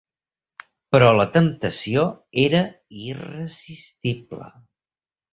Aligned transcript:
Però 0.93 1.09
la 1.17 1.25
temptació 1.35 2.05
era 2.43 2.61
irresistible. 3.09 4.49